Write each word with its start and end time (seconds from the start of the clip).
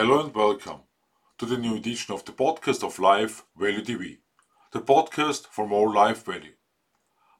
Hello 0.00 0.20
and 0.20 0.32
welcome 0.32 0.82
to 1.38 1.44
the 1.44 1.58
new 1.58 1.74
edition 1.74 2.14
of 2.14 2.24
the 2.24 2.30
podcast 2.30 2.84
of 2.84 3.00
Life 3.00 3.42
Value 3.56 3.82
TV, 3.82 4.18
the 4.70 4.80
podcast 4.80 5.48
for 5.48 5.66
more 5.66 5.92
life 5.92 6.24
value. 6.24 6.52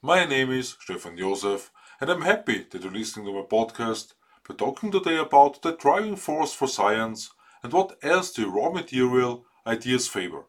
My 0.02 0.24
name 0.24 0.50
is 0.50 0.76
Stefan 0.80 1.16
Josef 1.16 1.70
and 2.00 2.10
I'm 2.10 2.22
happy 2.22 2.66
that 2.68 2.82
you're 2.82 2.90
listening 2.90 3.26
to 3.26 3.32
my 3.32 3.42
podcast. 3.42 4.14
We're 4.48 4.56
talking 4.56 4.90
today 4.90 5.18
about 5.18 5.62
the 5.62 5.76
driving 5.76 6.16
force 6.16 6.52
for 6.52 6.66
science 6.66 7.30
and 7.62 7.72
what 7.72 7.96
else 8.02 8.32
the 8.32 8.48
raw 8.48 8.70
material 8.70 9.44
ideas 9.64 10.08
favor. 10.08 10.46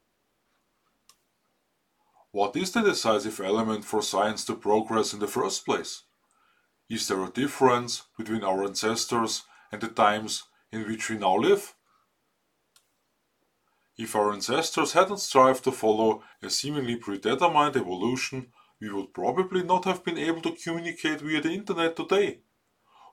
What 2.31 2.55
is 2.55 2.71
the 2.71 2.81
decisive 2.81 3.39
element 3.39 3.85
for 3.85 4.01
science 4.01 4.43
to 4.45 4.55
progress 4.55 5.13
in 5.13 5.19
the 5.19 5.27
first 5.27 5.63
place? 5.63 6.05
Is 6.89 7.07
there 7.07 7.23
a 7.23 7.29
difference 7.29 8.07
between 8.17 8.43
our 8.43 8.65
ancestors 8.65 9.43
and 9.71 9.79
the 9.79 9.89
times 9.89 10.45
in 10.71 10.87
which 10.87 11.07
we 11.07 11.15
now 11.15 11.35
live? 11.35 11.75
If 13.99 14.15
our 14.15 14.31
ancestors 14.31 14.93
hadn't 14.93 15.19
strived 15.19 15.65
to 15.65 15.73
follow 15.73 16.23
a 16.41 16.49
seemingly 16.49 16.95
predetermined 16.95 17.75
evolution, 17.75 18.47
we 18.79 18.89
would 18.89 19.13
probably 19.13 19.61
not 19.61 19.83
have 19.83 20.05
been 20.05 20.17
able 20.17 20.41
to 20.43 20.55
communicate 20.55 21.19
via 21.19 21.41
the 21.41 21.51
internet 21.51 21.97
today, 21.97 22.39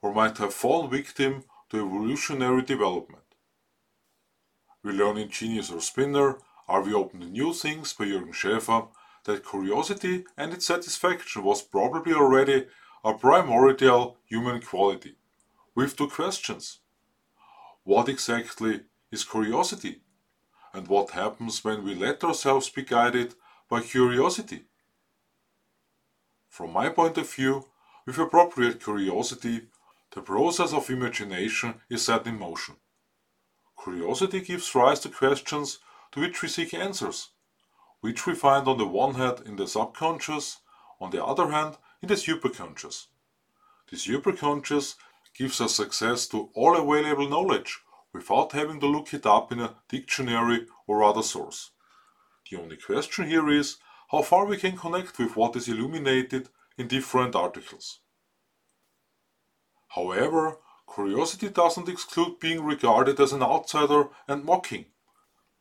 or 0.00 0.14
might 0.14 0.38
have 0.38 0.54
fallen 0.54 0.88
victim 0.88 1.42
to 1.70 1.78
evolutionary 1.78 2.62
development. 2.62 3.24
We 4.84 4.92
learn 4.92 5.16
in 5.16 5.28
Genius 5.28 5.72
or 5.72 5.80
Spinner, 5.80 6.38
Are 6.68 6.82
We 6.82 6.94
Open 6.94 7.18
to 7.18 7.27
New 7.27 7.52
Things 7.52 7.92
by 7.92 8.05
Jürgen 8.05 8.32
Schäfer, 8.32 8.86
that 9.24 9.44
curiosity 9.44 10.24
and 10.36 10.52
its 10.52 10.68
satisfaction 10.68 11.42
was 11.42 11.62
probably 11.62 12.14
already 12.14 12.68
a 13.02 13.12
primordial 13.12 14.18
human 14.24 14.61
quality, 14.62 15.16
with 15.74 15.96
two 15.96 16.08
questions. 16.08 16.78
What 17.83 18.08
exactly 18.08 18.83
is 19.11 19.24
curiosity? 19.24 20.02
And 20.77 20.88
what 20.88 21.12
happens 21.12 21.64
when 21.64 21.84
we 21.84 21.94
let 21.94 22.22
ourselves 22.22 22.69
be 22.69 22.82
guided 22.82 23.34
by 23.70 23.80
curiosity? 23.80 24.64
From 26.50 26.74
my 26.74 26.91
point 26.91 27.16
of 27.16 27.33
view, 27.33 27.64
with 28.05 28.18
appropriate 28.18 28.84
curiosity, 28.84 29.68
the 30.10 30.20
process 30.20 30.74
of 30.74 30.91
imagination 30.91 31.80
is 31.88 32.05
set 32.05 32.27
in 32.27 32.38
motion. 32.38 32.77
Curiosity 33.83 34.42
gives 34.42 34.74
rise 34.74 35.00
to 35.00 35.08
questions 35.08 35.78
to 36.12 36.20
which 36.20 36.42
we 36.42 36.48
seek 36.48 36.74
answers, 36.74 37.30
which 38.02 38.27
we 38.27 38.34
find 38.34 38.68
on 38.68 38.77
the 38.77 38.86
one 38.86 39.14
hand 39.14 39.44
in 39.46 39.56
the 39.56 39.66
subconscious, 39.66 40.58
on 41.00 41.11
the 41.11 41.24
other 41.24 41.52
hand 41.52 41.78
in 42.02 42.08
the 42.08 42.16
superconscious. 42.16 43.06
The 43.90 43.96
superconscious 43.96 44.96
gives 45.34 45.58
us 45.58 45.80
access 45.80 46.27
to 46.28 46.50
all 46.52 46.77
available 46.77 47.30
knowledge 47.30 47.80
without 48.17 48.53
having 48.53 48.81
to 48.81 48.86
look 48.86 49.12
it 49.14 49.27
up 49.27 49.53
in 49.53 49.61
a 49.61 49.75
dictionary 49.89 50.67
or 50.86 51.05
other 51.05 51.22
source. 51.22 51.70
The 52.50 52.58
only 52.58 52.77
question 52.77 53.28
here 53.28 53.48
is 53.48 53.77
how 54.11 54.23
far 54.23 54.47
we 54.47 54.56
can 54.56 54.77
connect 54.77 55.19
with 55.19 55.36
what 55.36 55.56
is 55.56 55.69
illuminated 55.69 56.48
in 56.78 56.89
different 56.89 57.34
articles. 57.34 58.00
However, 59.89 60.58
curiosity 60.92 61.48
doesn't 61.48 61.89
exclude 61.89 62.39
being 62.39 62.62
regarded 62.62 63.19
as 63.20 63.33
an 63.33 63.42
outsider 63.42 64.08
and 64.28 64.45
mocking, 64.45 64.86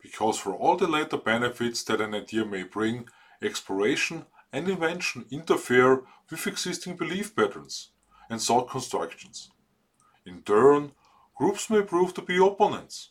because 0.00 0.38
for 0.38 0.54
all 0.54 0.76
the 0.76 0.86
later 0.86 1.16
benefits 1.16 1.82
that 1.84 2.00
an 2.00 2.14
idea 2.14 2.44
may 2.44 2.62
bring, 2.62 3.08
exploration 3.42 4.26
and 4.52 4.68
invention 4.68 5.26
interfere 5.30 6.02
with 6.30 6.46
existing 6.46 6.96
belief 6.96 7.34
patterns 7.34 7.90
and 8.30 8.40
thought 8.40 8.70
constructions. 8.70 9.50
In 10.24 10.42
turn, 10.42 10.92
groups 11.36 11.68
may 11.68 11.82
prove 11.82 12.14
to 12.14 12.22
be 12.22 12.36
opponents. 12.38 13.10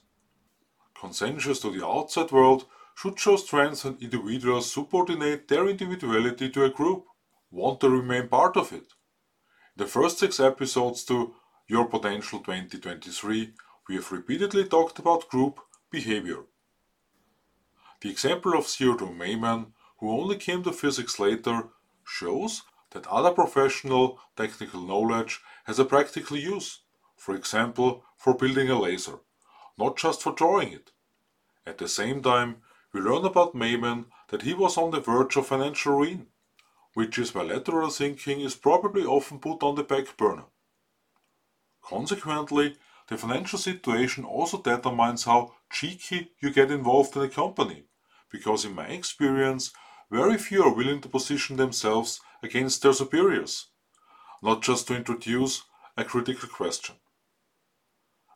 Consensus 0.99 1.59
to 1.59 1.69
the 1.71 1.85
outside 1.85 2.31
world 2.31 2.65
should 2.95 3.19
show 3.19 3.35
strength 3.35 3.85
and 3.85 4.01
individuals 4.01 4.71
subordinate 4.71 5.47
their 5.47 5.67
individuality 5.67 6.49
to 6.49 6.63
a 6.63 6.69
group, 6.69 7.05
want 7.51 7.79
to 7.79 7.89
remain 7.89 8.27
part 8.27 8.57
of 8.57 8.71
it. 8.73 8.93
In 9.77 9.83
the 9.83 9.85
first 9.85 10.19
six 10.19 10.39
episodes 10.39 11.03
to 11.05 11.35
Your 11.67 11.85
Potential 11.85 12.39
2023, 12.39 13.53
we 13.87 13.95
have 13.95 14.11
repeatedly 14.11 14.65
talked 14.65 14.97
about 14.97 15.29
group 15.29 15.59
behavior. 15.91 16.45
The 18.01 18.09
example 18.09 18.57
of 18.57 18.65
Theodore 18.65 19.09
Maiman, 19.09 19.73
who 19.99 20.09
only 20.09 20.37
came 20.37 20.63
to 20.63 20.71
physics 20.71 21.19
later, 21.19 21.69
shows 22.05 22.63
that 22.91 23.07
other 23.07 23.31
professional 23.31 24.19
technical 24.35 24.81
knowledge 24.81 25.41
has 25.65 25.79
a 25.79 25.85
practical 25.85 26.37
use, 26.37 26.81
for 27.17 27.35
example, 27.35 28.03
for 28.17 28.35
building 28.35 28.69
a 28.69 28.79
laser, 28.79 29.19
not 29.77 29.97
just 29.97 30.21
for 30.21 30.33
drawing 30.33 30.73
it. 30.73 30.91
At 31.65 31.77
the 31.77 31.87
same 31.87 32.21
time, 32.21 32.57
we 32.93 33.01
learn 33.01 33.25
about 33.25 33.55
Maiman 33.55 34.05
that 34.29 34.43
he 34.43 34.53
was 34.53 34.77
on 34.77 34.91
the 34.91 35.01
verge 35.01 35.35
of 35.35 35.47
financial 35.47 35.97
ruin, 35.97 36.27
which 36.93 37.17
is 37.17 37.35
why 37.35 37.43
lateral 37.43 37.89
thinking 37.89 38.39
is 38.41 38.55
probably 38.55 39.03
often 39.03 39.39
put 39.39 39.63
on 39.63 39.75
the 39.75 39.83
back 39.83 40.15
burner. 40.17 40.45
Consequently, 41.81 42.77
the 43.07 43.17
financial 43.17 43.59
situation 43.59 44.23
also 44.23 44.61
determines 44.61 45.25
how 45.25 45.53
cheeky 45.71 46.31
you 46.39 46.51
get 46.51 46.71
involved 46.71 47.15
in 47.15 47.21
a 47.23 47.29
company, 47.29 47.83
because 48.31 48.65
in 48.65 48.73
my 48.73 48.87
experience, 48.87 49.71
very 50.09 50.37
few 50.37 50.63
are 50.63 50.73
willing 50.73 51.01
to 51.01 51.09
position 51.09 51.57
themselves 51.57 52.21
against 52.41 52.81
their 52.81 52.93
superiors, 52.93 53.67
not 54.41 54.61
just 54.61 54.87
to 54.87 54.95
introduce 54.95 55.63
a 55.97 56.03
critical 56.03 56.49
question. 56.49 56.95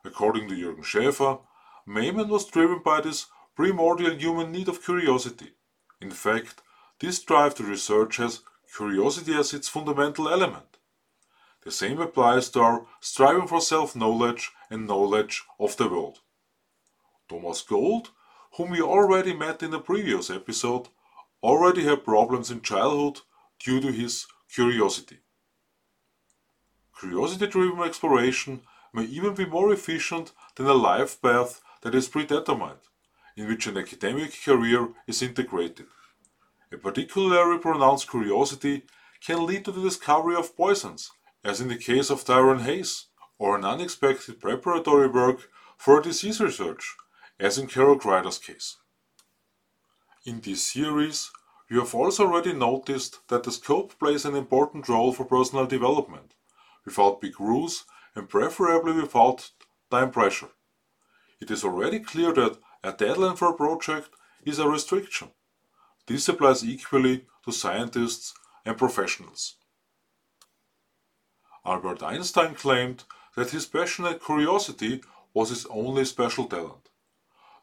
According 0.04 0.48
to 0.48 0.54
Jürgen 0.54 0.84
Schäfer, 0.84 1.40
Maiman 1.86 2.28
was 2.28 2.46
driven 2.46 2.80
by 2.82 3.00
this 3.00 3.26
primordial 3.54 4.14
human 4.14 4.52
need 4.52 4.68
of 4.68 4.82
curiosity. 4.82 5.52
In 6.00 6.10
fact, 6.10 6.62
this 7.00 7.22
drive 7.22 7.54
to 7.56 7.64
research 7.64 8.16
has 8.16 8.40
curiosity 8.74 9.34
as 9.34 9.52
its 9.52 9.68
fundamental 9.68 10.28
element. 10.28 10.78
The 11.62 11.70
same 11.70 12.00
applies 12.00 12.48
to 12.50 12.60
our 12.60 12.86
striving 13.00 13.46
for 13.46 13.60
self 13.60 13.94
knowledge 13.94 14.50
and 14.70 14.86
knowledge 14.86 15.44
of 15.58 15.76
the 15.76 15.88
world. 15.88 16.20
Thomas 17.28 17.60
Gold, 17.62 18.10
whom 18.56 18.70
we 18.70 18.80
already 18.80 19.34
met 19.34 19.62
in 19.62 19.74
a 19.74 19.80
previous 19.80 20.30
episode, 20.30 20.88
already 21.42 21.84
had 21.84 22.04
problems 22.04 22.50
in 22.50 22.62
childhood 22.62 23.20
due 23.58 23.80
to 23.80 23.92
his 23.92 24.26
curiosity. 24.52 25.18
Curiosity 26.98 27.46
driven 27.46 27.82
exploration 27.82 28.62
may 28.92 29.04
even 29.04 29.34
be 29.34 29.46
more 29.46 29.72
efficient 29.72 30.32
than 30.56 30.66
a 30.66 30.74
life 30.74 31.20
path 31.20 31.60
that 31.82 31.94
is 31.94 32.08
predetermined 32.08 32.80
in 33.36 33.48
which 33.48 33.66
an 33.66 33.78
academic 33.78 34.32
career 34.44 34.88
is 35.06 35.22
integrated. 35.22 35.86
A 36.72 36.76
particularly 36.76 37.58
pronounced 37.58 38.10
curiosity 38.10 38.82
can 39.24 39.46
lead 39.46 39.64
to 39.64 39.72
the 39.72 39.82
discovery 39.82 40.36
of 40.36 40.56
poisons, 40.56 41.10
as 41.42 41.60
in 41.60 41.68
the 41.68 41.76
case 41.76 42.10
of 42.10 42.24
Tyrone 42.24 42.60
Hayes, 42.60 43.06
or 43.38 43.56
an 43.56 43.64
unexpected 43.64 44.40
preparatory 44.40 45.08
work 45.08 45.48
for 45.78 45.98
a 45.98 46.02
disease 46.02 46.40
research, 46.40 46.96
as 47.38 47.56
in 47.56 47.66
Carol 47.66 47.96
Greider's 47.96 48.38
case. 48.38 48.76
In 50.26 50.40
this 50.40 50.62
series, 50.62 51.30
you 51.70 51.78
have 51.80 51.94
also 51.94 52.26
already 52.26 52.52
noticed 52.52 53.26
that 53.28 53.44
the 53.44 53.52
scope 53.52 53.98
plays 53.98 54.24
an 54.24 54.36
important 54.36 54.88
role 54.88 55.12
for 55.12 55.24
personal 55.24 55.66
development, 55.66 56.34
without 56.84 57.20
big 57.20 57.40
rules 57.40 57.84
and 58.14 58.28
preferably 58.28 58.92
without 58.92 59.50
time 59.90 60.10
pressure. 60.10 60.50
It 61.40 61.50
is 61.50 61.64
already 61.64 62.00
clear 62.00 62.32
that 62.34 62.58
a 62.82 62.92
deadline 62.92 63.36
for 63.36 63.50
a 63.50 63.54
project 63.54 64.10
is 64.44 64.58
a 64.58 64.68
restriction. 64.68 65.28
This 66.06 66.28
applies 66.28 66.64
equally 66.64 67.26
to 67.44 67.52
scientists 67.52 68.34
and 68.64 68.76
professionals. 68.76 69.56
Albert 71.64 72.02
Einstein 72.02 72.54
claimed 72.54 73.04
that 73.36 73.50
his 73.50 73.66
passionate 73.66 74.24
curiosity 74.24 75.02
was 75.34 75.50
his 75.50 75.66
only 75.66 76.04
special 76.04 76.46
talent. 76.46 76.88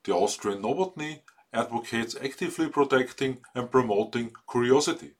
The 0.04 0.14
Austrian 0.14 0.62
Nowotny 0.62 1.22
advocates 1.52 2.16
actively 2.24 2.70
protecting 2.70 3.40
and 3.56 3.72
promoting 3.72 4.32
curiosity. 4.50 5.16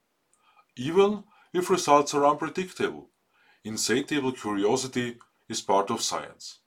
Even 0.76 1.24
if 1.54 1.70
results 1.70 2.14
are 2.14 2.26
unpredictable, 2.26 3.10
insatiable 3.68 4.32
curiosity 4.32 5.18
is 5.50 5.62
part 5.62 5.90
of 5.90 6.02
science. 6.02 6.60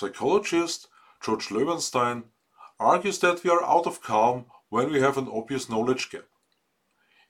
Psychologist 0.00 0.88
George 1.20 1.48
Loewenstein, 1.48 2.24
argues 2.78 3.18
that 3.18 3.44
we 3.44 3.50
are 3.50 3.62
out 3.62 3.86
of 3.86 4.00
calm 4.00 4.46
when 4.70 4.90
we 4.90 5.00
have 5.00 5.18
an 5.18 5.28
obvious 5.28 5.68
knowledge 5.68 6.10
gap. 6.10 6.24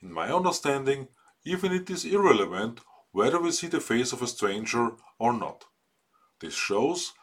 In 0.01 0.13
my 0.13 0.31
understanding, 0.31 1.09
even 1.43 1.73
it 1.73 1.89
is 1.89 2.05
irrelevant 2.05 2.79
whether 3.11 3.39
we 3.39 3.51
see 3.51 3.67
the 3.67 3.81
face 3.81 4.13
of 4.13 4.21
a 4.21 4.27
stranger 4.27 4.91
or 5.19 5.33
not. 5.33 5.65
This 6.39 6.53
shows 6.53 7.13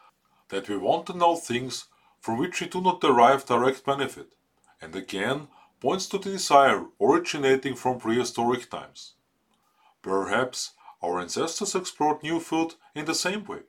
that 0.49 0.69
we 0.69 0.77
want 0.77 1.07
to 1.07 1.17
know 1.17 1.35
things 1.35 1.85
from 2.19 2.37
which 2.37 2.61
we 2.61 2.67
do 2.67 2.81
not 2.81 3.01
derive 3.01 3.45
direct 3.45 3.83
benefit, 3.83 4.33
and 4.79 4.95
again 4.95 5.47
points 5.81 6.05
to 6.07 6.19
the 6.19 6.31
desire 6.31 6.85
originating 7.01 7.75
from 7.75 7.99
prehistoric 7.99 8.69
times. 8.69 9.13
Perhaps 10.03 10.73
our 11.01 11.19
ancestors 11.19 11.75
explored 11.75 12.23
new 12.23 12.39
food 12.39 12.75
in 12.95 13.05
the 13.05 13.15
same 13.15 13.45
way. 13.45 13.61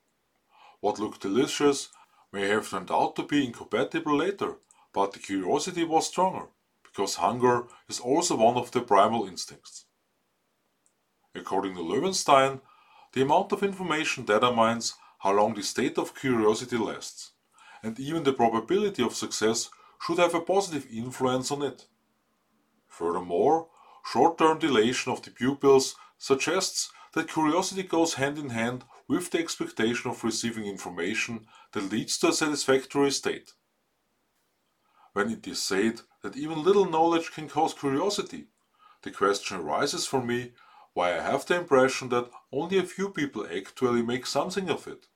What 0.80 0.98
looked 0.98 1.20
delicious 1.20 1.88
may 2.32 2.48
have 2.48 2.68
turned 2.68 2.90
out 2.90 3.16
to 3.16 3.22
be 3.22 3.46
incompatible 3.46 4.16
later, 4.16 4.56
but 4.92 5.12
the 5.12 5.18
curiosity 5.18 5.84
was 5.84 6.08
stronger, 6.08 6.46
because 6.82 7.16
hunger 7.16 7.66
is 7.88 8.00
also 8.00 8.36
one 8.36 8.56
of 8.56 8.70
the 8.70 8.80
primal 8.80 9.26
instincts. 9.26 9.84
According 11.34 11.74
to 11.74 11.82
Loewenstein, 11.82 12.60
the 13.12 13.22
amount 13.22 13.52
of 13.52 13.62
information 13.62 14.24
determines 14.24 14.94
how 15.18 15.32
long 15.32 15.54
the 15.54 15.62
state 15.62 15.98
of 15.98 16.14
curiosity 16.14 16.76
lasts, 16.76 17.32
and 17.82 17.98
even 18.00 18.24
the 18.24 18.32
probability 18.32 19.02
of 19.02 19.14
success 19.14 19.70
should 20.00 20.18
have 20.18 20.34
a 20.34 20.40
positive 20.40 20.86
influence 20.90 21.50
on 21.50 21.62
it. 21.62 21.86
Furthermore, 22.88 23.68
short-term 24.04 24.58
dilation 24.58 25.12
of 25.12 25.22
the 25.22 25.30
pupils 25.30 25.94
suggests 26.18 26.90
that 27.12 27.28
curiosity 27.28 27.82
goes 27.82 28.14
hand 28.14 28.38
in 28.38 28.50
hand 28.50 28.84
with 29.08 29.30
the 29.30 29.38
expectation 29.38 30.10
of 30.10 30.22
receiving 30.22 30.64
information 30.64 31.46
that 31.72 31.90
leads 31.90 32.16
to 32.18 32.28
a 32.28 32.32
satisfactory 32.32 33.10
state. 33.10 33.52
When 35.12 35.30
it 35.30 35.46
is 35.48 35.60
said 35.60 36.02
that 36.22 36.36
even 36.36 36.62
little 36.62 36.88
knowledge 36.88 37.32
can 37.32 37.48
cause 37.48 37.74
curiosity, 37.74 38.46
the 39.02 39.10
question 39.10 39.56
arises 39.56 40.06
for 40.06 40.22
me 40.22 40.52
why 40.92 41.16
I 41.16 41.22
have 41.22 41.46
the 41.46 41.56
impression 41.56 42.10
that 42.10 42.30
only 42.52 42.78
a 42.78 42.84
few 42.84 43.10
people 43.10 43.46
actually 43.46 44.02
make 44.02 44.26
something 44.26 44.70
of 44.70 44.86
it. 44.86 45.06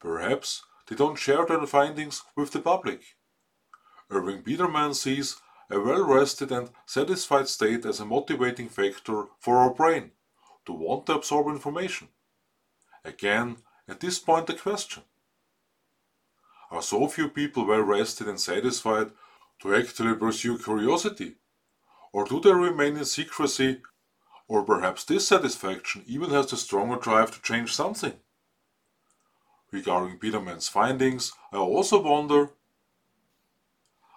Perhaps 0.00 0.62
they 0.88 0.96
don't 0.96 1.18
share 1.18 1.46
their 1.46 1.64
findings 1.66 2.22
with 2.36 2.50
the 2.50 2.60
public. 2.60 3.02
Irving 4.10 4.42
Biederman 4.42 4.94
sees 4.94 5.36
a 5.70 5.78
well 5.78 6.04
rested 6.04 6.50
and 6.50 6.70
satisfied 6.84 7.48
state 7.48 7.86
as 7.86 8.00
a 8.00 8.04
motivating 8.04 8.68
factor 8.68 9.26
for 9.38 9.58
our 9.58 9.72
brain 9.72 10.10
to 10.66 10.72
want 10.72 11.06
to 11.06 11.14
absorb 11.14 11.48
information. 11.48 12.08
Again, 13.04 13.56
at 13.88 14.00
this 14.00 14.18
point, 14.18 14.46
the 14.46 14.54
question 14.54 15.02
Are 16.70 16.82
so 16.82 17.08
few 17.08 17.28
people 17.28 17.66
well 17.66 17.80
rested 17.80 18.28
and 18.28 18.40
satisfied 18.40 19.10
to 19.60 19.74
actually 19.74 20.14
pursue 20.14 20.58
curiosity? 20.58 21.34
Or 22.12 22.24
do 22.24 22.40
they 22.40 22.52
remain 22.52 22.96
in 22.96 23.04
secrecy 23.04 23.80
or 24.52 24.62
perhaps 24.62 25.04
dissatisfaction 25.04 26.04
even 26.06 26.28
has 26.28 26.50
the 26.50 26.56
stronger 26.58 26.96
drive 26.96 27.30
to 27.30 27.40
change 27.40 27.74
something. 27.74 28.12
Regarding 29.70 30.18
Biederman's 30.18 30.68
findings, 30.68 31.32
I 31.50 31.56
also 31.56 32.02
wonder 32.02 32.50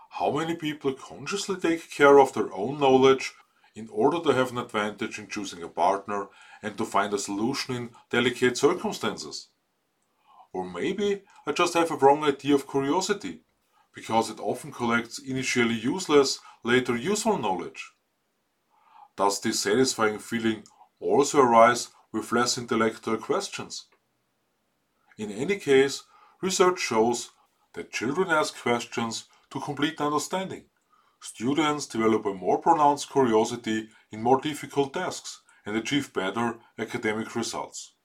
how 0.10 0.32
many 0.32 0.56
people 0.56 0.94
consciously 0.94 1.56
take 1.56 1.90
care 1.90 2.20
of 2.20 2.34
their 2.34 2.54
own 2.54 2.82
knowledge 2.82 3.34
in 3.76 3.90
order 3.92 4.20
to 4.22 4.34
have 4.34 4.52
an 4.52 4.58
advantage 4.58 5.20
in 5.20 5.28
choosing 5.28 5.62
a 5.62 5.68
partner 5.68 6.28
and 6.64 6.78
to 6.78 6.86
find 6.86 7.14
a 7.14 7.20
solution 7.20 7.76
in 7.76 7.90
delicate 8.10 8.58
circumstances. 8.58 9.50
Or 10.54 10.64
maybe 10.64 11.24
I 11.46 11.52
just 11.52 11.74
have 11.74 11.92
a 11.92 11.98
wrong 11.98 12.24
idea 12.24 12.56
of 12.56 12.70
curiosity, 12.70 13.42
because 13.94 14.30
it 14.30 14.40
often 14.40 14.72
collects 14.72 15.20
initially 15.20 15.76
useless, 15.76 16.40
later 16.64 16.96
useful 16.96 17.38
knowledge. 17.38 17.92
Does 19.18 19.40
this 19.42 19.60
satisfying 19.60 20.20
feeling 20.20 20.64
also 21.00 21.42
arise 21.42 21.90
with 22.12 22.32
less 22.32 22.58
intellectual 22.58 23.18
questions? 23.18 23.86
In 25.18 25.32
any 25.32 25.58
case, 25.58 26.04
research 26.42 26.80
shows 26.80 27.32
that 27.74 27.92
children 27.92 28.30
ask 28.30 28.58
questions 28.62 29.26
to 29.50 29.60
complete 29.60 30.00
understanding. 30.00 30.66
Students 31.28 31.88
develop 31.88 32.28
a 32.28 32.36
more 32.36 32.60
pronounced 32.60 33.10
curiosity 33.10 33.90
in 34.12 34.22
more 34.22 34.40
difficult 34.40 34.94
tasks 34.94 35.42
and 35.66 35.76
achieve 35.76 36.14
better 36.14 36.60
academic 36.78 37.36
results. 37.36 37.96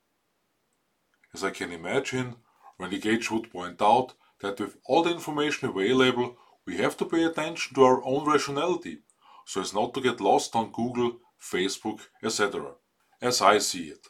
As 1.34 1.44
I 1.44 1.50
can 1.50 1.70
imagine, 1.70 2.36
Randy 2.78 2.98
Gage 2.98 3.30
would 3.30 3.52
point 3.52 3.82
out 3.82 4.14
that 4.40 4.58
with 4.58 4.78
all 4.86 5.02
the 5.02 5.12
information 5.12 5.68
available, 5.68 6.38
we 6.66 6.78
have 6.78 6.96
to 6.96 7.04
pay 7.04 7.24
attention 7.24 7.74
to 7.74 7.84
our 7.84 8.02
own 8.06 8.24
rationality 8.24 9.00
so 9.44 9.60
as 9.60 9.74
not 9.74 9.92
to 9.92 10.00
get 10.00 10.22
lost 10.22 10.56
on 10.56 10.72
Google, 10.72 11.18
Facebook, 11.38 12.00
etc., 12.24 12.72
as 13.20 13.42
I 13.42 13.58
see 13.58 13.88
it. 13.88 14.06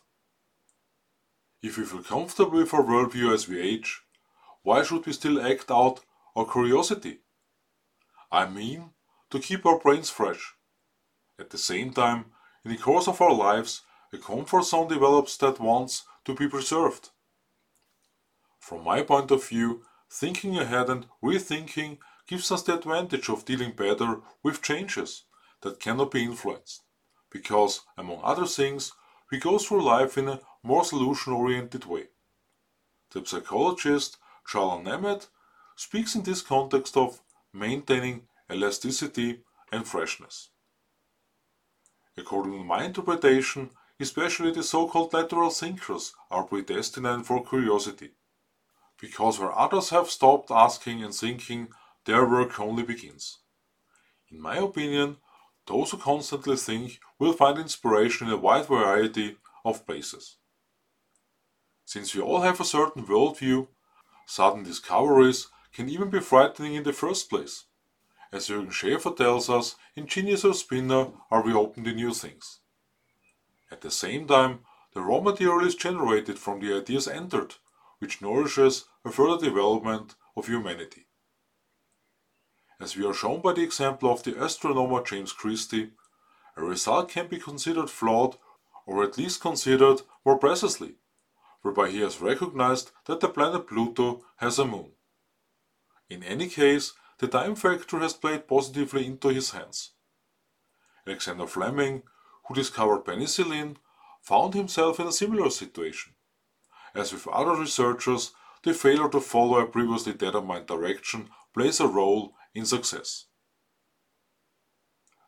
If 1.64 1.78
we 1.78 1.84
feel 1.84 2.04
comfortable 2.04 2.58
with 2.58 2.72
our 2.72 2.84
worldview 2.84 3.34
as 3.34 3.48
we 3.48 3.60
age, 3.60 4.02
why 4.62 4.84
should 4.84 5.04
we 5.04 5.12
still 5.12 5.44
act 5.44 5.68
out 5.68 5.98
our 6.36 6.46
curiosity? 6.46 7.18
I 8.30 8.48
mean, 8.48 8.92
to 9.30 9.38
keep 9.38 9.64
our 9.64 9.78
brains 9.78 10.10
fresh. 10.10 10.54
At 11.38 11.50
the 11.50 11.58
same 11.58 11.92
time, 11.92 12.26
in 12.64 12.70
the 12.70 12.76
course 12.76 13.08
of 13.08 13.20
our 13.20 13.32
lives, 13.32 13.82
a 14.12 14.18
comfort 14.18 14.64
zone 14.64 14.88
develops 14.88 15.36
that 15.38 15.60
wants 15.60 16.04
to 16.24 16.34
be 16.34 16.48
preserved. 16.48 17.10
From 18.58 18.84
my 18.84 19.02
point 19.02 19.30
of 19.30 19.48
view, 19.48 19.82
thinking 20.10 20.58
ahead 20.58 20.90
and 20.90 21.06
rethinking 21.22 21.98
gives 22.26 22.50
us 22.52 22.62
the 22.62 22.74
advantage 22.74 23.28
of 23.28 23.44
dealing 23.44 23.72
better 23.72 24.20
with 24.42 24.62
changes 24.62 25.24
that 25.62 25.80
cannot 25.80 26.10
be 26.10 26.24
influenced, 26.24 26.82
because, 27.30 27.80
among 27.96 28.20
other 28.22 28.46
things, 28.46 28.92
we 29.30 29.38
go 29.38 29.58
through 29.58 29.82
life 29.82 30.18
in 30.18 30.28
a 30.28 30.40
more 30.62 30.84
solution 30.84 31.32
oriented 31.32 31.84
way. 31.86 32.08
The 33.12 33.24
psychologist 33.24 34.18
Charlan 34.46 34.84
Nemeth 34.84 35.28
speaks 35.76 36.14
in 36.14 36.22
this 36.22 36.42
context 36.42 36.96
of 36.96 37.20
maintaining 37.52 38.22
elasticity 38.50 39.40
and 39.72 39.86
freshness. 39.86 40.50
According 42.16 42.52
to 42.52 42.64
my 42.64 42.84
interpretation, 42.84 43.70
especially 43.98 44.50
the 44.52 44.62
so 44.62 44.88
called 44.88 45.12
lateral 45.12 45.50
thinkers 45.50 46.14
are 46.30 46.44
predestined 46.44 47.26
for 47.26 47.44
curiosity, 47.44 48.10
because 49.00 49.38
where 49.38 49.56
others 49.56 49.90
have 49.90 50.10
stopped 50.10 50.50
asking 50.50 51.02
and 51.02 51.14
thinking, 51.14 51.68
their 52.04 52.26
work 52.26 52.58
only 52.58 52.82
begins. 52.82 53.38
In 54.30 54.40
my 54.40 54.56
opinion, 54.56 55.18
those 55.66 55.90
who 55.90 55.98
constantly 55.98 56.56
think 56.56 56.98
will 57.18 57.32
find 57.32 57.58
inspiration 57.58 58.26
in 58.26 58.32
a 58.32 58.36
wide 58.36 58.66
variety 58.66 59.36
of 59.64 59.86
places. 59.86 60.36
Since 61.84 62.14
we 62.14 62.22
all 62.22 62.40
have 62.40 62.60
a 62.60 62.64
certain 62.64 63.04
worldview, 63.04 63.68
sudden 64.26 64.62
discoveries 64.62 65.48
can 65.72 65.88
even 65.88 66.08
be 66.10 66.20
frightening 66.20 66.74
in 66.74 66.84
the 66.84 66.92
first 66.92 67.28
place. 67.28 67.64
As 68.32 68.48
Jürgen 68.48 68.70
Schäfer 68.70 69.16
tells 69.16 69.50
us, 69.50 69.76
ingenious 69.96 70.44
or 70.44 70.54
spinner 70.54 71.08
are 71.30 71.42
we 71.42 71.52
open 71.52 71.84
to 71.84 71.92
new 71.92 72.14
things. 72.14 72.60
At 73.70 73.80
the 73.80 73.90
same 73.90 74.26
time, 74.26 74.60
the 74.94 75.00
raw 75.00 75.20
material 75.20 75.66
is 75.66 75.74
generated 75.74 76.38
from 76.38 76.60
the 76.60 76.76
ideas 76.76 77.08
entered, 77.08 77.54
which 77.98 78.22
nourishes 78.22 78.86
a 79.04 79.10
further 79.10 79.46
development 79.46 80.14
of 80.36 80.46
humanity. 80.46 81.06
As 82.80 82.96
we 82.96 83.04
are 83.04 83.14
shown 83.14 83.40
by 83.40 83.52
the 83.52 83.62
example 83.62 84.10
of 84.10 84.22
the 84.22 84.42
astronomer 84.42 85.02
James 85.02 85.32
Christy, 85.32 85.90
a 86.56 86.62
result 86.62 87.10
can 87.10 87.26
be 87.26 87.38
considered 87.38 87.90
flawed 87.90 88.36
or 88.86 89.04
at 89.04 89.18
least 89.18 89.40
considered 89.40 90.02
more 90.24 90.38
precisely, 90.38 90.94
whereby 91.62 91.90
he 91.90 92.00
has 92.00 92.20
recognized 92.20 92.90
that 93.06 93.20
the 93.20 93.28
planet 93.28 93.66
Pluto 93.68 94.24
has 94.36 94.58
a 94.58 94.64
moon. 94.64 94.92
In 96.08 96.22
any 96.22 96.48
case, 96.48 96.94
the 97.20 97.28
time 97.28 97.54
factor 97.54 97.98
has 97.98 98.14
played 98.14 98.48
positively 98.48 99.06
into 99.06 99.28
his 99.28 99.50
hands. 99.50 99.90
Alexander 101.06 101.46
Fleming, 101.46 102.02
who 102.46 102.54
discovered 102.54 103.04
penicillin, 103.04 103.76
found 104.22 104.54
himself 104.54 104.98
in 104.98 105.06
a 105.06 105.12
similar 105.12 105.50
situation. 105.50 106.14
As 106.94 107.12
with 107.12 107.28
other 107.28 107.54
researchers, 107.54 108.32
the 108.62 108.72
failure 108.72 109.08
to 109.10 109.20
follow 109.20 109.58
a 109.58 109.66
previously 109.66 110.14
determined 110.14 110.66
direction 110.66 111.28
plays 111.52 111.78
a 111.78 111.86
role 111.86 112.34
in 112.54 112.64
success. 112.64 113.26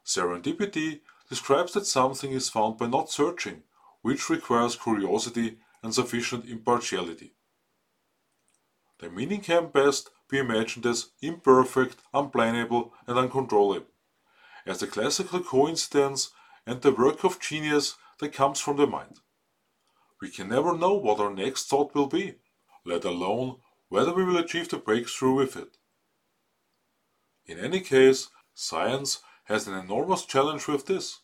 Serendipity 0.04 1.00
describes 1.28 1.74
that 1.74 1.86
something 1.86 2.32
is 2.32 2.48
found 2.48 2.78
by 2.78 2.86
not 2.86 3.10
searching, 3.10 3.62
which 4.00 4.30
requires 4.30 4.76
curiosity 4.76 5.58
and 5.82 5.94
sufficient 5.94 6.46
impartiality. 6.46 7.34
The 8.98 9.10
meaning 9.10 9.40
can 9.40 9.68
best 9.68 10.10
be 10.32 10.38
imagined 10.38 10.86
as 10.86 11.10
imperfect, 11.20 11.96
unplannable, 12.14 12.90
and 13.06 13.18
uncontrollable, 13.18 13.86
as 14.66 14.80
the 14.80 14.86
classical 14.86 15.40
coincidence 15.40 16.30
and 16.66 16.80
the 16.80 16.90
work 16.90 17.22
of 17.22 17.38
genius 17.38 17.96
that 18.18 18.32
comes 18.32 18.58
from 18.58 18.78
the 18.78 18.86
mind. 18.86 19.18
We 20.22 20.30
can 20.30 20.48
never 20.48 20.76
know 20.76 20.94
what 20.94 21.20
our 21.20 21.32
next 21.32 21.68
thought 21.68 21.94
will 21.94 22.06
be, 22.06 22.36
let 22.86 23.04
alone 23.04 23.56
whether 23.90 24.14
we 24.14 24.24
will 24.24 24.38
achieve 24.38 24.70
the 24.70 24.78
breakthrough 24.78 25.34
with 25.34 25.54
it. 25.54 25.76
In 27.44 27.58
any 27.58 27.80
case, 27.80 28.28
science 28.54 29.20
has 29.44 29.68
an 29.68 29.74
enormous 29.74 30.24
challenge 30.24 30.66
with 30.66 30.86
this, 30.86 31.20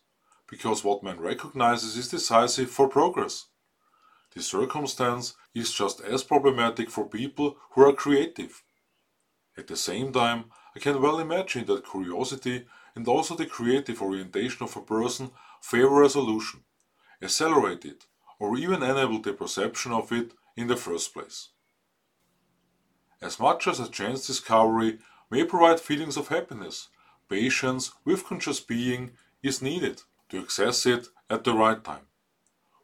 because 0.51 0.85
what 0.85 1.03
man 1.03 1.19
recognizes 1.19 1.97
is 1.97 2.09
decisive 2.09 2.71
for 2.71 2.89
progress. 2.89 3.47
This 4.35 4.49
circumstance 4.49 5.35
is 5.55 5.73
just 5.73 6.03
as 6.03 6.23
problematic 6.25 6.91
for 6.91 7.09
people 7.09 7.57
who 7.71 7.89
are 7.89 7.95
creative. 7.95 8.63
At 9.59 9.67
the 9.67 9.77
same 9.77 10.13
time, 10.13 10.45
I 10.77 10.79
can 10.79 11.03
well 11.03 11.19
imagine 11.19 11.67
that 11.67 11.91
curiosity 11.91 12.65
and 12.95 13.09
also 13.09 13.35
the 13.35 13.45
creative 13.45 14.01
orientation 14.01 14.63
of 14.63 14.77
a 14.77 14.81
person 14.81 15.33
favor 15.61 16.05
a 16.05 16.09
solution, 16.09 16.61
accelerate 17.21 17.85
it, 17.85 18.07
or 18.39 18.57
even 18.57 18.85
enable 18.85 19.21
the 19.21 19.33
perception 19.33 19.91
of 19.91 20.13
it 20.13 20.31
in 20.57 20.69
the 20.69 20.77
first 20.77 21.13
place. 21.13 21.49
As 23.21 23.41
much 23.41 23.67
as 23.67 23.81
a 23.81 23.91
chance 23.91 24.29
discovery 24.29 25.01
may 25.29 25.43
provide 25.43 25.81
feelings 25.81 26.17
of 26.17 26.29
happiness, 26.29 26.89
patience 27.29 27.91
with 28.05 28.25
conscious 28.25 28.61
being 28.61 29.11
is 29.43 29.61
needed 29.61 30.03
to 30.29 30.39
access 30.39 30.87
it 30.87 31.09
at 31.29 31.43
the 31.43 31.53
right 31.53 31.83
time. 31.83 32.07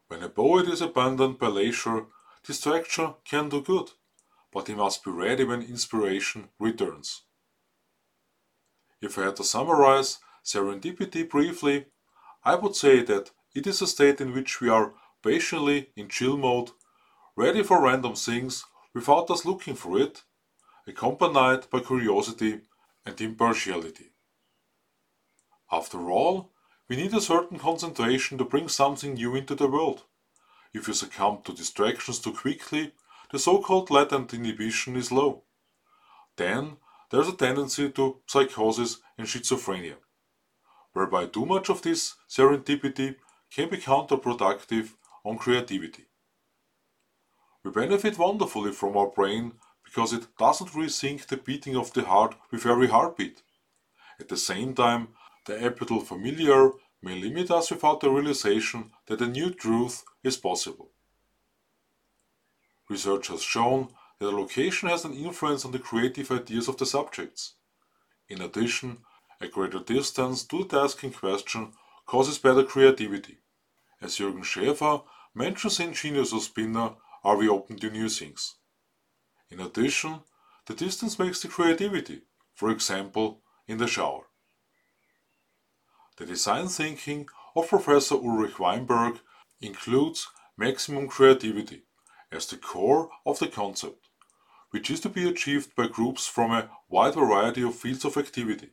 When 0.09 0.21
a 0.21 0.29
poet 0.29 0.67
is 0.67 0.81
abandoned 0.81 1.39
by 1.39 1.47
leisure, 1.47 2.07
distraction 2.43 3.13
can 3.23 3.47
do 3.47 3.61
good, 3.61 3.91
but 4.55 4.69
he 4.69 4.73
must 4.73 5.03
be 5.03 5.11
ready 5.11 5.43
when 5.43 5.61
inspiration 5.61 6.47
returns. 6.59 7.23
If 9.01 9.19
I 9.19 9.25
had 9.25 9.35
to 9.35 9.43
summarize 9.43 10.19
serendipity 10.45 11.29
briefly, 11.29 11.87
I 12.41 12.55
would 12.55 12.73
say 12.73 13.03
that 13.03 13.31
it 13.53 13.67
is 13.67 13.81
a 13.81 13.87
state 13.87 14.21
in 14.21 14.33
which 14.33 14.61
we 14.61 14.69
are 14.69 14.93
patiently 15.21 15.89
in 15.97 16.07
chill 16.07 16.37
mode, 16.37 16.71
ready 17.35 17.63
for 17.63 17.83
random 17.83 18.15
things 18.15 18.63
without 18.93 19.29
us 19.29 19.43
looking 19.43 19.75
for 19.75 19.99
it, 19.99 20.23
accompanied 20.87 21.69
by 21.69 21.81
curiosity 21.81 22.61
and 23.05 23.19
impartiality. 23.19 24.11
After 25.69 26.09
all, 26.09 26.53
we 26.87 26.95
need 26.95 27.13
a 27.13 27.19
certain 27.19 27.59
concentration 27.59 28.37
to 28.37 28.45
bring 28.45 28.69
something 28.69 29.15
new 29.15 29.35
into 29.35 29.53
the 29.53 29.67
world. 29.67 30.03
If 30.73 30.87
you 30.87 30.93
succumb 30.93 31.41
to 31.43 31.53
distractions 31.53 32.19
too 32.19 32.31
quickly, 32.31 32.93
the 33.35 33.39
so-called 33.39 33.91
latent 33.91 34.33
inhibition 34.33 34.95
is 34.95 35.11
low. 35.11 35.43
Then 36.37 36.77
there's 37.11 37.27
a 37.27 37.35
tendency 37.35 37.89
to 37.89 38.21
psychosis 38.27 39.01
and 39.17 39.27
schizophrenia, 39.27 39.97
whereby 40.93 41.25
too 41.25 41.45
much 41.45 41.69
of 41.69 41.81
this 41.81 42.15
serendipity 42.29 43.17
can 43.53 43.69
be 43.69 43.75
counterproductive 43.75 44.93
on 45.25 45.37
creativity. 45.37 46.05
We 47.61 47.71
benefit 47.71 48.17
wonderfully 48.17 48.71
from 48.71 48.95
our 48.95 49.07
brain 49.07 49.55
because 49.83 50.13
it 50.13 50.27
doesn't 50.39 50.71
resync 50.71 51.27
the 51.27 51.35
beating 51.35 51.75
of 51.75 51.91
the 51.91 52.05
heart 52.05 52.35
with 52.51 52.65
every 52.65 52.87
heartbeat. 52.87 53.43
At 54.17 54.29
the 54.29 54.37
same 54.37 54.73
time, 54.73 55.09
the 55.45 55.59
habitual 55.59 55.99
familiar 55.99 56.71
may 57.03 57.19
limit 57.19 57.51
us 57.51 57.69
without 57.69 57.99
the 57.99 58.09
realization 58.09 58.91
that 59.07 59.19
a 59.19 59.27
new 59.27 59.49
truth 59.49 60.05
is 60.23 60.37
possible. 60.37 60.94
Research 62.89 63.27
has 63.27 63.41
shown 63.41 63.89
that 64.19 64.25
the 64.25 64.31
location 64.31 64.89
has 64.89 65.05
an 65.05 65.13
influence 65.13 65.65
on 65.65 65.71
the 65.71 65.79
creative 65.79 66.31
ideas 66.31 66.67
of 66.67 66.77
the 66.77 66.85
subjects. 66.85 67.55
In 68.29 68.41
addition, 68.41 68.99
a 69.41 69.47
greater 69.47 69.79
distance 69.79 70.43
to 70.45 70.59
the 70.63 70.79
task 70.79 71.03
in 71.03 71.11
question 71.11 71.73
causes 72.05 72.37
better 72.37 72.63
creativity. 72.63 73.39
As 74.01 74.17
Jürgen 74.17 74.43
Schäfer 74.43 75.03
mentions 75.33 75.79
in 75.79 75.93
Genius 75.93 76.31
or 76.31 76.39
Spinner, 76.39 76.95
are 77.23 77.37
we 77.37 77.49
open 77.49 77.77
to 77.79 77.89
new 77.89 78.07
things? 78.07 78.55
In 79.49 79.59
addition, 79.59 80.21
the 80.67 80.75
distance 80.75 81.17
makes 81.17 81.41
the 81.41 81.47
creativity, 81.47 82.21
for 82.53 82.69
example, 82.69 83.41
in 83.67 83.77
the 83.77 83.87
shower. 83.87 84.27
The 86.17 86.25
design 86.25 86.67
thinking 86.67 87.27
of 87.55 87.67
Professor 87.67 88.15
Ulrich 88.15 88.59
Weinberg 88.59 89.19
includes 89.59 90.27
maximum 90.57 91.07
creativity 91.07 91.84
as 92.35 92.45
the 92.47 92.57
core 92.57 93.09
of 93.25 93.39
the 93.39 93.47
concept, 93.47 94.09
which 94.71 94.91
is 94.91 94.99
to 94.99 95.09
be 95.09 95.27
achieved 95.27 95.75
by 95.75 95.87
groups 95.87 96.27
from 96.27 96.51
a 96.51 96.69
wide 96.89 97.15
variety 97.15 97.61
of 97.63 97.75
fields 97.75 98.05
of 98.05 98.17
activity, 98.17 98.71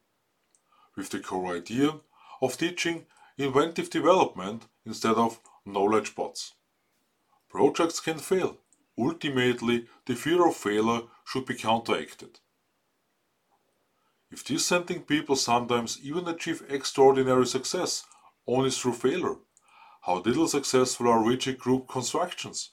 with 0.97 1.11
the 1.11 1.21
core 1.21 1.57
idea 1.57 2.01
of 2.41 2.59
teaching 2.59 3.07
inventive 3.39 3.89
development 3.89 4.67
instead 4.85 5.15
of 5.15 5.41
knowledge 5.65 6.15
bots. 6.15 6.55
Projects 7.49 8.01
can 8.01 8.19
fail. 8.19 8.59
Ultimately, 8.99 9.87
the 10.07 10.15
fear 10.15 10.47
of 10.47 10.57
failure 10.57 11.03
should 11.25 11.47
be 11.47 11.55
counteracted. 11.55 12.41
If 14.31 14.45
dissenting 14.45 15.03
people 15.03 15.37
sometimes 15.37 15.99
even 16.03 16.27
achieve 16.27 16.65
extraordinary 16.69 17.47
success 17.47 18.05
only 18.47 18.71
through 18.71 18.95
failure, 18.95 19.37
how 20.03 20.19
little 20.21 20.49
successful 20.49 21.09
are 21.09 21.25
rigid 21.25 21.59
group 21.59 21.89
constructions? 21.89 22.71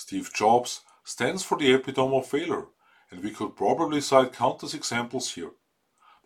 Steve 0.00 0.32
Jobs 0.32 0.80
stands 1.04 1.42
for 1.42 1.58
the 1.58 1.74
epitome 1.74 2.16
of 2.16 2.26
failure, 2.26 2.68
and 3.10 3.22
we 3.22 3.30
could 3.30 3.54
probably 3.54 4.00
cite 4.00 4.32
countless 4.32 4.72
examples 4.72 5.34
here. 5.34 5.50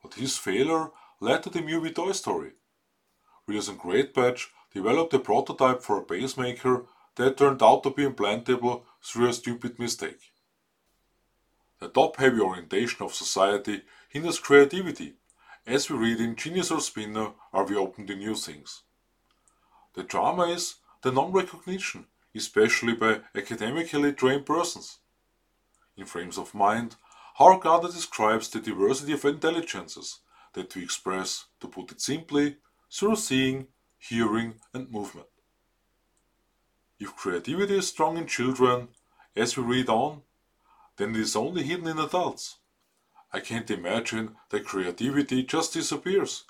But 0.00 0.14
his 0.14 0.37
failure 0.37 0.90
led 1.19 1.43
to 1.43 1.50
the 1.50 1.61
movie 1.61 1.90
Toy 1.90 2.12
Story. 2.12 2.52
Willis 3.49 3.66
and 3.66 3.81
Greatbatch 3.81 4.47
developed 4.73 5.12
a 5.14 5.19
prototype 5.19 5.83
for 5.83 5.99
a 5.99 6.04
pacemaker 6.04 6.87
that 7.16 7.37
turned 7.37 7.64
out 7.64 7.83
to 7.83 7.90
be 7.90 8.04
implantable 8.04 8.83
through 9.02 9.28
a 9.28 9.33
stupid 9.33 9.81
mistake. 9.81 10.31
The 11.81 11.88
top-heavy 11.88 12.40
orientation 12.40 13.04
of 13.04 13.12
society 13.12 13.83
hinders 14.09 14.38
creativity, 14.38 15.14
as 15.66 15.90
we 15.90 15.97
read 15.97 16.21
in 16.21 16.37
Genius 16.37 16.71
or 16.71 16.81
Spinner 16.81 17.33
are 17.52 17.64
we 17.64 17.75
open 17.75 18.07
to 18.07 18.14
new 18.14 18.37
things. 18.37 18.83
The 19.95 20.04
drama 20.04 20.45
is 20.45 20.76
the 21.02 21.11
non-recognition 21.11 22.07
especially 22.35 22.95
by 22.95 23.21
academically 23.35 24.12
trained 24.12 24.47
persons. 24.47 24.99
In 25.97 26.07
Frames 26.07 26.38
of 26.38 26.55
Mind, 26.55 26.97
Gardner 27.38 27.91
describes 27.91 28.49
the 28.49 28.61
diversity 28.61 29.12
of 29.12 29.25
intelligences 29.25 30.21
that 30.55 30.75
we 30.75 30.83
express, 30.83 31.47
to 31.61 31.69
put 31.69 31.93
it 31.93 32.00
simply, 32.00 32.57
through 32.91 33.17
seeing, 33.17 33.69
hearing, 33.99 34.55
and 34.73 34.91
movement. 34.91 35.26
If 37.00 37.17
creativity 37.17 37.79
is 37.79 37.88
strong 37.88 38.17
in 38.17 38.26
children, 38.26 38.88
as 39.37 39.57
we 39.57 39.64
read 39.64 39.88
on, 39.88 40.23
then 40.97 41.11
it 41.11 41.21
is 41.21 41.35
only 41.35 41.64
hidden 41.64 41.88
in 41.88 41.99
adults. 41.99 42.59
I 43.33 43.41
can't 43.41 43.71
imagine 43.71 44.37
that 44.50 44.64
creativity 44.64 45.43
just 45.43 45.73
disappears. 45.73 46.45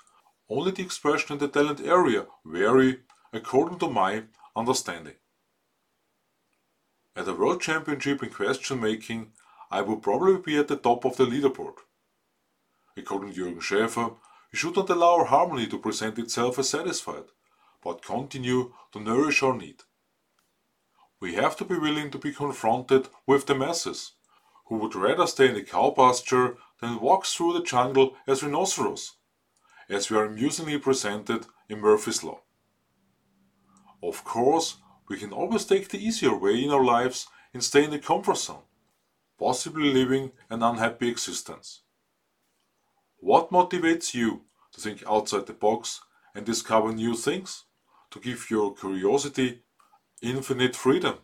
Only 0.47 0.71
the 0.71 0.83
expression 0.83 1.33
in 1.33 1.39
the 1.39 1.47
talent 1.47 1.81
area 1.81 2.27
vary 2.45 2.99
according 3.33 3.79
to 3.79 3.89
my 3.89 4.23
understanding. 4.55 5.15
At 7.17 7.29
a 7.29 7.33
world 7.33 7.61
championship 7.61 8.21
in 8.23 8.29
question 8.29 8.81
making, 8.81 9.31
I 9.71 9.81
would 9.81 10.01
probably 10.01 10.37
be 10.37 10.57
at 10.57 10.67
the 10.67 10.75
top 10.75 11.05
of 11.05 11.15
the 11.15 11.25
leaderboard. 11.25 11.77
According 12.97 13.33
to 13.33 13.41
Jürgen 13.41 13.61
Schäfer, 13.61 14.17
we 14.51 14.57
should 14.57 14.75
not 14.75 14.89
allow 14.89 15.23
harmony 15.23 15.67
to 15.67 15.79
present 15.79 16.19
itself 16.19 16.59
as 16.59 16.69
satisfied, 16.69 17.25
but 17.81 18.03
continue 18.03 18.73
to 18.91 18.99
nourish 18.99 19.43
our 19.43 19.55
need. 19.55 19.83
We 21.21 21.35
have 21.35 21.55
to 21.57 21.65
be 21.65 21.77
willing 21.77 22.11
to 22.11 22.17
be 22.17 22.33
confronted 22.33 23.07
with 23.25 23.45
the 23.45 23.55
masses, 23.55 24.11
who 24.65 24.75
would 24.77 24.95
rather 24.95 25.27
stay 25.27 25.47
in 25.49 25.55
the 25.55 25.63
cow 25.63 25.91
pasture 25.91 26.57
than 26.81 26.99
walk 26.99 27.25
through 27.25 27.53
the 27.53 27.63
jungle 27.63 28.15
as 28.27 28.43
rhinoceros, 28.43 29.13
as 29.89 30.09
we 30.09 30.17
are 30.17 30.25
amusingly 30.25 30.77
presented 30.77 31.45
in 31.69 31.79
Murphy's 31.79 32.23
Law. 32.23 32.41
Of 34.03 34.23
course, 34.25 34.77
we 35.07 35.17
can 35.17 35.31
always 35.31 35.65
take 35.65 35.89
the 35.89 36.03
easier 36.03 36.35
way 36.35 36.63
in 36.63 36.71
our 36.71 36.83
lives 36.83 37.27
and 37.53 37.63
stay 37.63 37.83
in 37.83 37.91
the 37.91 37.99
comfort 37.99 38.37
zone, 38.37 38.63
possibly 39.39 39.93
living 39.93 40.31
an 40.49 40.63
unhappy 40.63 41.09
existence. 41.09 41.81
What 43.17 43.51
motivates 43.51 44.13
you 44.13 44.41
to 44.73 44.81
think 44.81 45.03
outside 45.07 45.45
the 45.45 45.53
box 45.53 46.01
and 46.33 46.45
discover 46.45 46.91
new 46.91 47.15
things? 47.15 47.63
To 48.11 48.19
give 48.19 48.49
your 48.49 48.73
curiosity 48.73 49.61
infinite 50.21 50.75
freedom? 50.75 51.15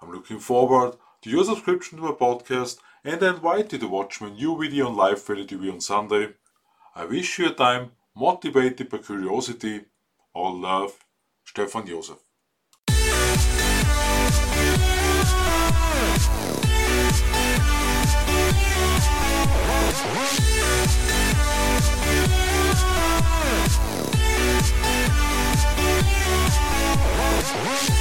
I'm 0.00 0.12
looking 0.12 0.38
forward 0.38 0.96
to 1.22 1.30
your 1.30 1.44
subscription 1.44 1.98
to 1.98 2.04
my 2.04 2.12
podcast 2.12 2.78
and 3.04 3.22
I 3.22 3.30
invite 3.30 3.72
you 3.72 3.78
to 3.78 3.88
watch 3.88 4.20
my 4.20 4.30
new 4.30 4.58
video 4.58 4.88
on 4.88 4.96
Life 4.96 5.26
Value 5.26 5.46
TV 5.46 5.72
on 5.72 5.80
Sunday. 5.80 6.34
I 6.94 7.04
wish 7.04 7.38
you 7.38 7.48
a 7.48 7.54
time 7.54 7.92
motivated 8.14 8.88
by 8.88 8.98
curiosity. 8.98 9.84
All 10.32 10.58
love, 10.58 10.98
Stefan 11.44 11.86
Josef. 11.86 12.18
What? 27.52 27.99